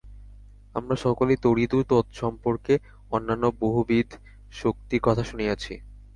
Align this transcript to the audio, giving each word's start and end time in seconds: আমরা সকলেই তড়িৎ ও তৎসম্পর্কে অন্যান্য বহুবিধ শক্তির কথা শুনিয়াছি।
আমরা 0.75 0.95
সকলেই 0.95 1.37
তড়িৎ 1.41 1.71
ও 1.73 1.79
তৎসম্পর্কে 1.89 2.73
অন্যান্য 3.11 3.45
বহুবিধ 3.59 4.07
শক্তির 4.51 5.01
কথা 5.03 5.23
শুনিয়াছি। 5.23 5.73